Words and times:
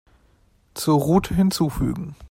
Zur 0.73 0.95
Route 0.97 1.35
hinzufügen. 1.35 2.15